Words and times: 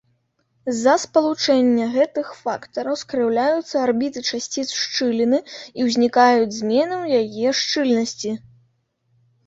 З-за 0.75 0.93
спалучэння 1.03 1.85
гэтых 1.95 2.31
фактараў 2.39 2.97
скрыўляюцца 3.03 3.75
арбіты 3.85 4.19
часціц 4.31 4.67
шчыліны 4.81 5.43
і 5.45 5.81
ўзнікаюць 5.93 6.53
змены 6.59 6.95
ў 7.03 7.25
яе 7.25 7.49
шчыльнасці. 7.65 8.31